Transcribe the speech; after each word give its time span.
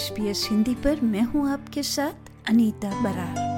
S 0.00 0.48
Hindi 0.50 0.74
पर 0.74 1.00
मैं 1.00 1.22
हूँ 1.22 1.50
आपके 1.50 1.82
साथ 1.82 2.48
अनीता 2.48 3.00
बरार। 3.00 3.50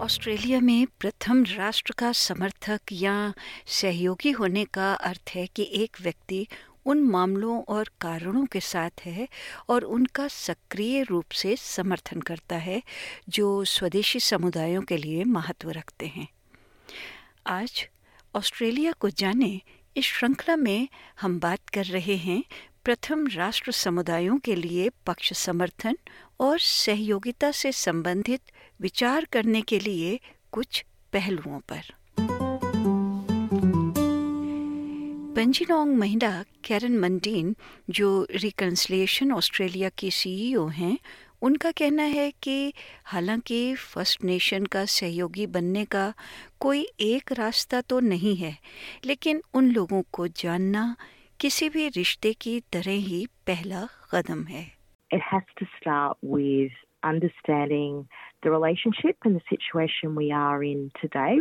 ऑस्ट्रेलिया 0.00 0.60
में 0.60 0.86
प्रथम 1.00 1.44
राष्ट्र 1.44 1.94
का 1.98 2.12
समर्थक 2.12 2.80
या 2.92 3.34
सहयोगी 3.66 4.30
होने 4.30 4.64
का 4.64 4.94
अर्थ 4.94 5.30
है 5.30 5.46
कि 5.46 5.70
एक 5.72 5.96
व्यक्ति 6.02 6.46
उन 6.86 7.02
मामलों 7.02 7.62
और 7.62 7.90
कारणों 8.00 8.46
के 8.46 8.60
साथ 8.60 8.90
है 9.00 9.28
और 9.68 9.82
उनका 9.82 10.28
सक्रिय 10.28 11.02
रूप 11.02 11.24
से 11.30 11.56
समर्थन 11.56 12.20
करता 12.20 12.56
है, 12.56 12.82
जो 13.28 13.64
स्वदेशी 13.64 14.20
समुदायों 14.20 14.82
के 14.82 14.96
लिए 14.96 15.24
महत्व 15.24 15.70
रखते 15.70 16.06
हैं। 16.06 16.28
आज 17.46 17.88
ऑस्ट्रेलिया 18.34 18.92
को 18.92 19.10
जाने 19.10 19.60
इस 19.96 20.04
श्रृंखला 20.04 20.56
में 20.56 20.88
हम 21.20 21.40
बात 21.40 21.68
कर 21.68 21.84
रहे 21.84 22.16
हैं 22.16 22.44
प्रथम 22.86 23.26
राष्ट्र 23.26 23.72
समुदायों 23.72 24.38
के 24.38 24.54
लिए 24.54 24.90
पक्ष 25.06 25.32
समर्थन 25.32 25.96
और 26.40 26.58
सहयोगिता 26.58 27.50
से 27.50 27.72
संबंधित 27.72 28.40
विचार 28.80 29.24
करने 29.24 29.62
के 29.62 29.78
लिए 29.78 30.20
कुछ 30.52 30.84
पहलुओं 31.12 31.60
पर। 31.72 31.80
पंजीनोंग 35.34 35.96
महिला 35.96 36.44
कैरन 36.64 36.98
मंडीन, 36.98 37.56
जो 37.90 38.26
रिकन्सलेशन 38.30 39.32
ऑस्ट्रेलिया 39.32 39.88
की 39.88 40.10
सीईओ 40.10 40.66
हैं, 40.66 40.98
उनका 41.42 41.70
कहना 41.70 42.02
है 42.02 42.32
कि 42.42 42.72
हालाँकि 43.04 43.74
फ़र्स्ट 43.74 44.24
नेशन 44.24 44.66
का 44.66 44.84
सहयोगी 44.84 45.46
बनने 45.46 45.84
का 45.84 46.12
कोई 46.60 46.88
एक 47.00 47.32
रास्ता 47.32 47.80
तो 47.80 48.00
नहीं 48.00 48.36
है, 48.36 48.58
लेकिन 49.04 49.42
उन 49.54 49.70
लोगों 49.70 50.02
को 50.12 50.28
जानना 50.28 50.96
किसी 51.39 51.69
भी 51.69 51.87
रिश्ते 51.97 52.33
की 52.41 52.59
तरह 52.73 52.99
ही 53.07 53.25
पहला 53.47 53.87
कदम 54.11 54.43
है 54.53 54.65
It 55.15 55.23
has 55.29 55.47
to 55.59 55.65
start 55.77 56.17
with 56.33 56.75
understanding 57.03 57.95
the 58.43 58.51
relationship 58.51 59.17
and 59.25 59.35
the 59.37 59.45
situation 59.49 60.15
we 60.19 60.27
are 60.41 60.59
in 60.67 60.85
today 61.01 61.33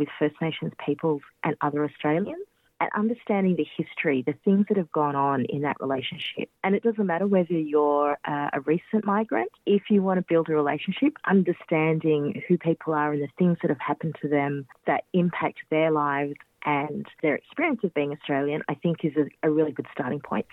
with 0.00 0.08
First 0.18 0.40
Nations 0.46 0.72
peoples 0.86 1.22
and 1.44 1.54
other 1.66 1.84
Australians. 1.84 2.45
and 2.82 2.90
understanding 2.96 3.54
the 3.54 3.66
history, 3.76 4.24
the 4.26 4.34
things 4.44 4.66
that 4.68 4.76
have 4.76 4.90
gone 4.90 5.14
on 5.14 5.44
in 5.44 5.62
that 5.62 5.76
relationship. 5.80 6.50
And 6.64 6.74
it 6.74 6.82
doesn't 6.82 7.06
matter 7.06 7.28
whether 7.28 7.52
you're 7.52 8.18
uh, 8.24 8.50
a 8.52 8.60
recent 8.60 9.04
migrant, 9.04 9.50
if 9.66 9.82
you 9.88 10.02
want 10.02 10.18
to 10.18 10.24
build 10.28 10.48
a 10.48 10.54
relationship, 10.54 11.12
understanding 11.24 12.42
who 12.48 12.58
people 12.58 12.92
are 12.94 13.12
and 13.12 13.22
the 13.22 13.28
things 13.38 13.58
that 13.62 13.70
have 13.70 13.78
happened 13.80 14.16
to 14.22 14.28
them 14.28 14.66
that 14.86 15.04
impact 15.12 15.58
their 15.70 15.92
lives 15.92 16.34
and 16.64 17.06
their 17.22 17.36
experience 17.36 17.80
of 17.84 17.94
being 17.94 18.12
Australian, 18.12 18.62
I 18.68 18.74
think 18.74 19.04
is 19.04 19.16
a, 19.16 19.26
a 19.46 19.50
really 19.50 19.72
good 19.72 19.86
starting 19.92 20.20
point. 20.20 20.46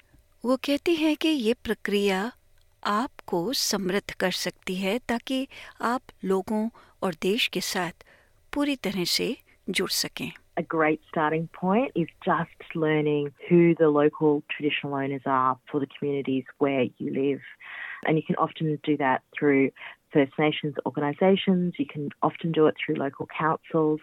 वो 0.45 0.55
कहती 0.63 0.95
हैं 0.95 1.15
कि 1.21 1.29
ये 1.29 1.53
प्रक्रिया 1.63 2.31
आपको 2.87 3.41
समृद्ध 3.53 4.11
कर 4.19 4.31
सकती 4.31 4.75
है 4.75 4.97
ताकि 5.09 5.47
आप 5.81 6.01
लोगों 6.23 6.69
और 7.03 7.15
देश 7.21 7.47
के 7.53 7.61
साथ 7.61 8.05
पूरी 8.53 8.75
तरह 8.75 9.03
से 9.03 9.35
जुड़ 9.69 9.89
सकें 9.89 10.31
a 10.56 10.62
great 10.62 11.00
starting 11.08 11.48
point 11.52 11.92
is 11.94 12.06
just 12.24 12.50
learning 12.74 13.32
who 13.48 13.74
the 13.74 13.88
local 13.88 14.42
traditional 14.50 14.94
owners 14.94 15.22
are 15.26 15.58
for 15.70 15.80
the 15.80 15.86
communities 15.98 16.44
where 16.58 16.84
you 16.98 17.12
live. 17.12 17.40
And 18.06 18.16
you 18.16 18.22
can 18.22 18.36
often 18.36 18.78
do 18.84 18.96
that 18.98 19.22
through 19.36 19.70
First 20.12 20.32
Nations 20.38 20.74
organisations, 20.86 21.74
you 21.76 21.86
can 21.86 22.10
often 22.22 22.52
do 22.52 22.66
it 22.66 22.76
through 22.78 22.94
local 22.96 23.26
councils, 23.36 24.00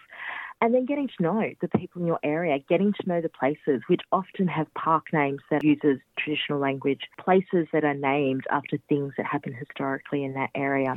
and 0.62 0.74
then 0.74 0.86
getting 0.86 1.08
to 1.08 1.24
know 1.24 1.52
the 1.60 1.68
people 1.70 2.02
in 2.02 2.08
your 2.08 2.20
area, 2.24 2.60
getting 2.70 2.94
to 2.94 3.10
know 3.10 3.20
the 3.20 3.30
places, 3.30 3.82
which 3.88 4.02
often 4.12 4.48
have 4.48 4.68
park 4.76 5.06
names 5.12 5.42
that 5.50 5.64
uses 5.64 5.98
traditional 6.18 6.60
language, 6.60 7.02
places 7.20 7.68
that 7.74 7.84
are 7.84 7.96
named 7.96 8.44
after 8.52 8.78
things 8.88 9.14
that 9.18 9.26
happened 9.26 9.56
historically 9.56 10.24
in 10.24 10.34
that 10.34 10.52
area. 10.54 10.96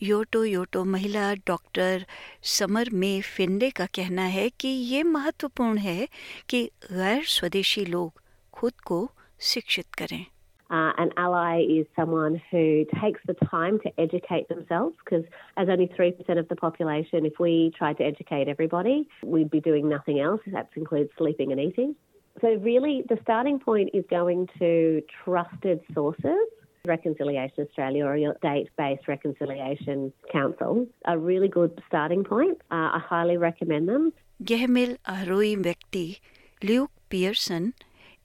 Yorta 0.00 0.44
Yorta 0.44 0.84
महिला 0.84 1.32
doctor 1.46 2.04
summer 2.42 2.90
में 2.92 3.20
फिंडे 3.22 3.70
का 3.70 3.86
कहना 3.86 4.24
है 4.36 4.48
कि 4.60 4.68
ये 4.68 5.02
महत्वपूर्ण 5.02 5.78
है 5.78 6.08
कि 6.48 6.64
गैर 6.92 7.24
स्वदेशी 7.24 7.84
लोग 7.84 8.20
खुद 8.52 8.72
को 8.86 9.10
शिक्षित 9.40 9.94
करें 9.98 10.24
uh, 10.68 10.92
an 10.98 11.10
ally 11.16 11.62
is 11.62 11.86
someone 11.94 12.40
who 12.50 12.84
takes 13.00 13.20
the 13.26 13.34
time 13.48 13.78
to 13.80 14.00
educate 14.00 14.48
themselves 14.48 14.96
because, 15.04 15.24
as 15.56 15.68
only 15.68 15.86
3% 15.86 16.38
of 16.38 16.48
the 16.48 16.56
population, 16.56 17.24
if 17.24 17.34
we 17.38 17.72
tried 17.78 17.96
to 17.98 18.04
educate 18.04 18.48
everybody, 18.48 19.08
we'd 19.22 19.50
be 19.50 19.60
doing 19.60 19.88
nothing 19.88 20.18
else. 20.18 20.40
That 20.48 20.68
includes 20.74 21.10
sleeping 21.16 21.52
and 21.52 21.60
eating. 21.60 21.94
So, 22.40 22.48
really, 22.54 23.04
the 23.08 23.18
starting 23.22 23.60
point 23.60 23.90
is 23.94 24.04
going 24.10 24.48
to 24.58 25.02
trusted 25.24 25.80
sources. 25.94 26.46
Reconciliation 26.84 27.66
Australia 27.66 28.04
or 28.04 28.16
your 28.16 28.36
date 28.42 28.68
based 28.76 29.08
reconciliation 29.08 30.12
council 30.32 30.86
are 31.04 31.18
really 31.18 31.48
good 31.48 31.80
starting 31.88 32.22
point. 32.24 32.58
Uh, 32.70 32.90
I 32.94 33.00
highly 33.04 33.36
recommend 33.36 33.88
them. 33.88 34.12
Gehmil 34.42 34.98
Arui 35.08 35.56
Bekti, 35.56 36.20
Luke 36.62 36.90
Pearson, 37.08 37.74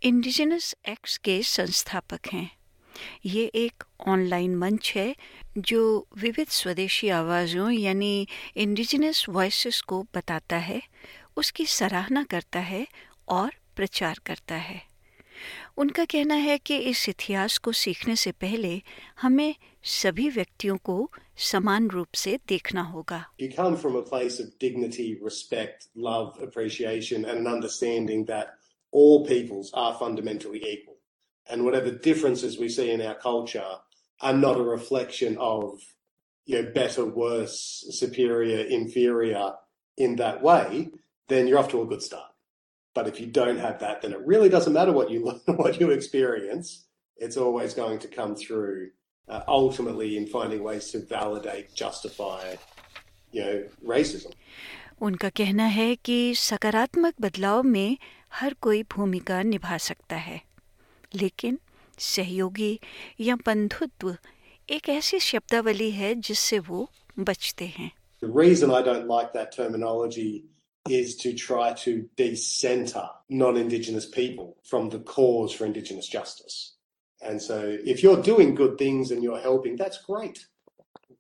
Indigenous 0.04 0.76
X 0.90 1.18
के 1.18 1.44
संस्थापक 1.44 2.28
हैं। 2.34 2.50
ये 3.26 3.44
एक 3.56 3.84
online 4.08 4.56
मंच 4.56 4.94
है 4.96 5.16
जो 5.58 6.08
विविध 6.18 6.48
स्वदेशी 6.48 7.10
आवाज़ों 7.10 7.72
यानी 7.72 8.28
इंडिजिनस 8.58 9.26
वॉइसेस 9.30 9.82
को 9.82 10.08
बताता 10.16 10.58
है 10.58 10.82
उसकी 11.38 11.66
सराहना 11.66 12.24
करता 12.24 12.60
है 12.60 12.88
और 13.28 13.52
प्रचार 13.76 14.20
करता 14.26 14.56
है। 14.56 14.82
उनका 15.78 16.06
कहना 16.06 16.36
है 16.36 16.58
कि 16.58 16.78
इस 16.78 17.10
इतिहास 17.10 17.58
को 17.58 17.72
सीखने 17.72 18.16
से 18.16 18.32
पहले 18.32 18.82
हमें 19.22 19.56
सभी 19.84 20.30
व्यक्तियों 20.30 20.78
को 20.78 21.12
समान 21.38 21.88
रूप 21.90 22.08
से 22.16 22.40
देखना 22.48 22.82
होगा। 22.82 23.26
You 23.42 23.52
come 23.60 23.78
from 23.84 23.96
a 23.96 24.04
place 24.14 24.40
of 24.40 24.50
dignity, 24.64 25.08
respect, 25.30 25.88
love, 26.08 26.34
appreciation 26.48 27.26
and 27.26 27.46
an 27.46 27.54
understanding 27.54 28.26
that 28.26 28.61
all 28.93 29.27
peoples 29.27 29.71
are 29.75 29.95
fundamentally 29.95 30.63
equal. 30.65 30.97
And 31.49 31.65
whatever 31.65 31.91
differences 31.91 32.59
we 32.59 32.69
see 32.69 32.91
in 32.91 33.01
our 33.01 33.15
culture 33.15 33.73
are 34.21 34.33
not 34.33 34.57
a 34.57 34.63
reflection 34.63 35.37
of 35.39 35.81
you 36.47 36.63
know, 36.63 36.71
better, 36.73 37.05
worse, 37.05 37.85
superior, 37.91 38.61
inferior 38.65 39.53
in 39.97 40.17
that 40.17 40.43
way, 40.43 40.91
then 41.29 41.47
you're 41.47 41.59
off 41.59 41.69
to 41.71 41.83
a 41.83 41.87
good 41.87 42.03
start. 42.03 42.31
But 42.95 43.09
if 43.09 43.21
you 43.21 43.27
don't 43.27 43.59
have 43.59 43.81
that, 43.81 44.03
then 44.03 44.13
it 44.13 44.21
really 44.25 44.49
doesn't 44.49 44.73
matter 44.73 44.93
what 44.93 45.11
you 45.11 45.21
what 45.47 45.81
you 45.81 45.91
experience. 45.91 46.87
It's 47.17 47.37
always 47.37 47.75
going 47.75 47.99
to 48.01 48.09
come 48.09 48.35
through 48.35 48.91
uh, 49.29 49.43
ultimately 49.49 50.17
in 50.17 50.27
finding 50.27 50.63
ways 50.63 50.91
to 50.93 51.01
validate, 51.01 51.75
justify, 51.75 52.57
you 53.33 53.43
know, 53.45 53.65
racism. 53.85 54.33
उनका 55.01 55.29
कहना 55.37 55.65
है 55.65 55.95
कि 56.05 56.35
सकारात्मक 56.35 57.15
बदलाव 57.21 57.63
में 57.63 57.99
हर 58.40 58.54
कोई 58.62 58.84
भूमिका 58.92 59.42
निभा 59.44 59.78
सकता 59.88 60.16
है 60.16 60.42
लेकिन 61.16 61.60
सहयोगी 62.00 62.80
या 63.20 63.36
बंधुत्व 63.46 64.16
एक 64.76 64.90
ऐसी 64.90 65.20
शब्दावली 65.20 65.90
है 65.92 66.14
जिससे 66.28 66.60
वो 66.70 66.90
बचते 67.20 67.66
हैं 67.78 67.92
The 68.24 68.30
reason 68.30 68.72
I 68.72 68.82
don't 68.84 69.08
like 69.08 69.34
that 69.34 69.52
terminology 69.52 70.46
is 70.88 71.16
to 71.18 71.34
try 71.34 71.74
to 71.84 72.08
decenter 72.18 73.06
non-Indigenous 73.30 74.06
people 74.06 74.58
from 74.64 74.90
the 74.90 75.00
cause 75.00 75.54
for 75.54 75.66
Indigenous 75.66 76.08
justice. 76.08 76.76
And 77.22 77.42
so 77.42 77.78
if 77.94 78.04
you're 78.04 78.22
doing 78.22 78.54
good 78.56 78.78
things 78.78 79.12
and 79.12 79.24
you're 79.24 79.40
helping, 79.40 79.76
that's 79.76 80.02
great. 80.04 80.46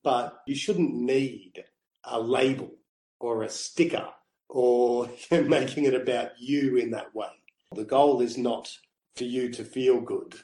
But 0.04 0.40
you 0.46 0.56
shouldn't 0.56 0.94
need 0.94 1.64
a 2.04 2.20
label 2.20 2.72
or 3.20 3.44
a 3.44 3.50
sticker 3.50 4.08
or 4.51 5.09
making 5.31 5.85
it 5.85 5.95
about 5.95 6.31
you 6.39 6.77
in 6.77 6.91
that 6.91 7.15
way. 7.15 7.29
The 7.75 7.85
goal 7.85 8.21
is 8.21 8.39
not 8.39 8.71
for 9.17 9.25
you 9.25 9.51
to 9.51 9.65
feel 9.65 10.01
good. 10.01 10.35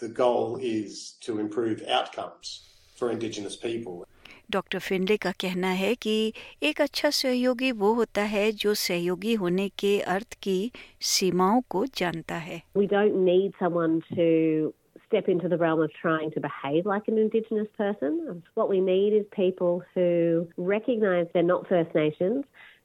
The 0.00 0.08
goal 0.08 0.58
is 0.60 1.16
to 1.22 1.38
improve 1.38 1.82
outcomes 1.86 2.68
for 2.96 3.10
Indigenous 3.10 3.56
people. 3.56 4.06
Doctor 4.50 4.78
Finlay 4.78 5.16
का 5.22 5.30
कहना 5.40 5.68
है 5.80 5.94
कि 6.02 6.32
एक 6.68 6.80
अच्छा 6.80 7.10
सहयोगी 7.10 7.70
वो 7.82 7.92
होता 7.94 8.22
है 8.32 8.50
जो 8.62 8.72
सहयोगी 8.74 9.34
होने 9.42 9.68
के 9.78 9.98
अर्थ 10.14 10.34
की 10.42 10.72
सीमाओं 11.10 11.60
को 11.70 11.84
जानता 12.00 12.36
है 12.46 12.60
We 12.76 12.88
don't 12.94 13.24
need 13.24 13.52
someone 13.60 14.00
to 14.16 14.72
step 15.06 15.28
into 15.28 15.48
the 15.52 15.58
realm 15.58 15.82
of 15.84 15.92
trying 16.00 16.32
to 16.32 16.40
behave 16.40 16.90
like 16.94 17.12
an 17.12 17.18
Indigenous 17.18 17.68
person. 17.76 18.42
What 18.54 18.68
we 18.70 18.80
need 18.80 19.12
is 19.20 19.24
people 19.36 19.82
who 19.94 20.48
recognise 20.56 21.26
they're 21.32 21.52
not 21.52 21.68
First 21.68 21.94
Nations 21.94 22.44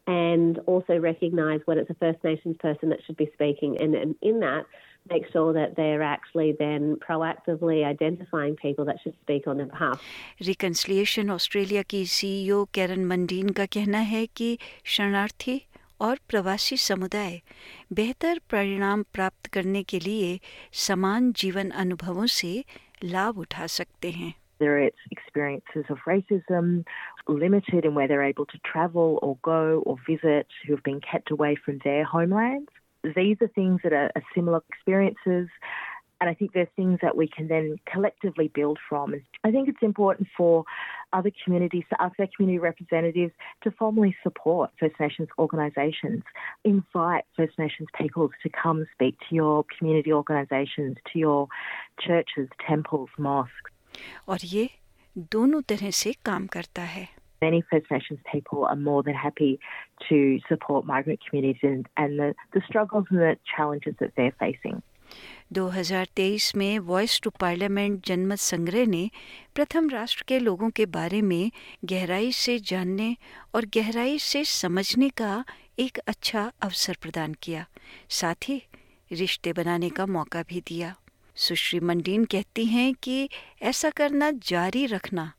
and 0.10 0.60
also 0.68 1.00
recognise 1.00 1.62
when 1.66 1.78
it's 1.78 1.90
a 1.90 1.96
First 1.96 2.24
Nations 2.24 2.58
person 2.58 2.90
that 2.90 3.00
should 3.06 3.18
be 3.18 3.30
speaking, 3.34 3.82
and, 3.82 3.96
and 3.96 4.16
in 4.22 4.40
that, 4.42 4.66
make 5.10 5.24
sure 5.32 5.54
that 5.54 5.76
they're 5.76 6.04
actually 6.04 6.56
then 6.58 6.96
proactively 6.98 7.86
identifying 7.86 8.56
people 8.56 8.86
that 8.86 8.98
should 9.04 9.16
speak 9.22 9.48
on 9.48 9.58
their 9.58 9.66
behalf. 9.68 10.02
Reconciliation 10.40 11.30
Australia 11.30 11.84
की 11.84 12.06
CEO 12.06 12.64
Karen 12.74 13.06
Mundine 13.06 13.50
का 13.50 13.66
कहना 13.78 14.00
है 14.14 14.26
कि 14.36 14.58
शरणार्थी 14.86 15.62
और 16.02 16.18
प्रवासी 16.30 16.78
समुदाय 16.78 17.42
बेहतर 17.94 18.40
परिणाम 18.52 19.04
प्राप्त 19.14 19.48
करने 19.54 19.84
के 19.84 20.00
लिए 20.00 20.40
समान 20.88 21.32
जीवन 21.42 21.70
अनुभवों 21.84 22.26
से 22.40 22.64
लाभ 23.04 23.38
उठा 23.40 23.68
सकते 23.78 24.12
हैं 24.12 24.34
whether 24.60 24.78
it's 24.80 25.00
experiences 25.31 25.85
of 25.89 25.99
racism, 26.07 26.85
limited 27.29 27.85
in 27.85 27.95
where 27.95 28.09
they're 28.09 28.23
able 28.23 28.47
to 28.47 28.59
travel 28.65 29.19
or 29.23 29.39
go 29.43 29.83
or 29.87 29.97
visit, 30.09 30.47
who 30.67 30.75
have 30.75 30.83
been 30.83 31.01
kept 31.01 31.31
away 31.31 31.57
from 31.65 31.79
their 31.85 32.05
homelands. 32.05 32.69
These 33.03 33.37
are 33.41 33.49
things 33.49 33.81
that 33.85 33.93
are, 33.93 34.11
are 34.17 34.23
similar 34.35 34.61
experiences. 34.69 35.49
And 36.21 36.29
I 36.29 36.35
think 36.35 36.53
there's 36.53 36.69
things 36.77 36.99
that 37.01 37.17
we 37.17 37.29
can 37.29 37.49
then 37.49 37.79
collectively 37.91 38.49
build 38.49 38.79
from. 38.89 39.15
I 39.43 39.51
think 39.51 39.69
it's 39.69 39.83
important 39.83 40.29
for 40.37 40.65
other 41.13 41.31
communities, 41.45 41.85
to 41.91 42.01
ask 42.01 42.17
their 42.19 42.29
community 42.37 42.59
representatives 42.59 43.33
to 43.63 43.71
formally 43.71 44.15
support 44.23 44.71
First 44.79 44.95
Nations 45.01 45.29
organisations. 45.39 46.23
Invite 46.65 47.25
First 47.37 47.59
Nations 47.59 47.89
peoples 47.99 48.33
to 48.43 48.51
come 48.51 48.87
speak 48.93 49.17
to 49.29 49.35
your 49.35 49.65
community 49.79 50.13
organisations, 50.13 50.99
to 51.13 51.19
your 51.19 51.49
churches, 51.99 52.49
temples, 52.69 53.09
mosques. 53.17 53.71
Orie, 54.29 54.71
दोनों 55.17 55.61
तरह 55.63 55.91
से 55.91 56.13
काम 56.25 56.47
करता 56.47 56.83
है 56.83 57.09
Many 57.43 57.63
First 57.63 57.91
Nations 57.91 58.19
people 58.31 58.65
are 58.67 58.77
more 58.77 59.03
than 59.03 59.15
happy 59.15 59.59
to 60.09 60.17
support 60.47 60.85
migrant 60.85 61.21
communities 61.27 61.63
and, 61.63 61.87
and 61.97 62.19
the, 62.19 62.35
the 62.53 62.61
struggles 62.67 63.07
and 63.11 63.21
the 63.21 63.37
challenges 63.53 63.95
that 64.01 64.13
they're 64.17 64.35
facing. 64.43 64.83
2023 65.55 66.55
में 66.57 66.79
voice 66.79 67.21
to 67.23 67.31
parliament 67.41 68.07
जनमत 68.07 68.39
संग्रह 68.39 68.87
ने 68.87 69.11
प्रथम 69.55 69.89
राष्ट्र 69.91 70.25
के 70.29 70.39
लोगों 70.39 70.71
के 70.71 70.87
बारे 70.87 71.23
में 71.23 71.51
गहराई 71.85 72.33
से 72.33 72.59
जानने 72.73 73.17
और 73.55 73.67
गहराई 73.75 74.19
से 74.19 74.45
समझने 74.45 75.09
का 75.23 75.45
एक 75.79 75.99
अच्छा 76.09 76.51
अवसर 76.63 76.97
प्रदान 77.03 77.35
किया 77.43 77.67
साथ 78.21 78.49
ही 78.49 78.63
रिश्ते 79.11 79.53
बनाने 79.53 79.89
का 79.91 80.07
मौका 80.07 80.43
भी 80.49 80.61
दिया 80.69 80.95
सुश्री 81.40 81.80
मंडीन 81.80 82.26
कहती 82.26 82.66
हैं 82.66 82.94
कि 83.04 83.30
ऐसा 83.62 83.90
करना 83.90 84.32
जारी 84.32 84.86
रखना 84.86 85.32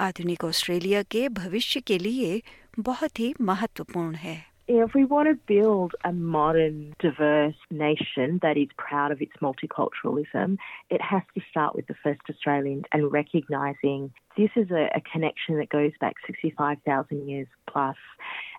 आधुनिक 0.00 0.44
ऑस्ट्रेलिया 0.44 1.02
के 1.02 1.28
भविष्य 1.28 1.80
के 1.80 1.98
लिए 1.98 2.42
बहुत 2.78 3.20
ही 3.20 3.34
महत्वपूर्ण 3.40 4.14
है 4.14 4.36
If 4.70 4.94
we 4.94 5.02
want 5.06 5.28
to 5.28 5.34
build 5.48 5.94
a 6.04 6.12
modern, 6.12 6.94
diverse 6.98 7.60
nation 7.70 8.38
that 8.42 8.58
is 8.58 8.68
proud 8.76 9.12
of 9.12 9.22
its 9.22 9.32
multiculturalism, 9.40 10.58
it 10.90 11.00
has 11.00 11.22
to 11.34 11.40
start 11.50 11.74
with 11.74 11.86
the 11.86 11.94
first 12.02 12.20
Australians 12.28 12.84
and 12.92 13.10
recognising 13.10 14.10
this 14.36 14.50
is 14.56 14.70
a, 14.70 14.84
a 14.94 15.00
connection 15.10 15.56
that 15.56 15.70
goes 15.70 15.92
back 16.02 16.16
65,000 16.26 17.26
years 17.26 17.48
plus. 17.66 17.96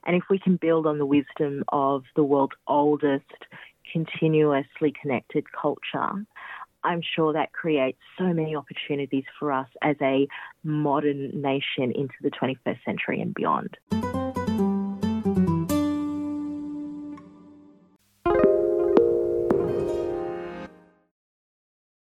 And 0.08 0.16
if 0.16 0.24
we 0.32 0.40
can 0.40 0.56
build 0.56 0.88
on 0.88 0.98
the 0.98 1.06
wisdom 1.06 1.64
of 1.70 2.06
the 2.16 2.24
world's 2.24 2.58
oldest, 2.68 3.46
continuously 3.94 4.92
connected 5.00 5.46
culture, 5.52 6.26
I'm 6.85 7.01
sure 7.17 7.33
that 7.33 7.53
creates 7.53 7.99
so 8.19 8.25
many 8.25 8.55
opportunities 8.55 9.25
for 9.39 9.53
us 9.53 9.69
as 9.83 9.97
a 10.03 10.29
modern 10.63 11.41
nation 11.41 11.93
into 11.93 12.15
the 12.23 12.31
21st 12.31 12.85
century 12.85 13.21
and 13.21 13.35
beyond. 13.35 13.77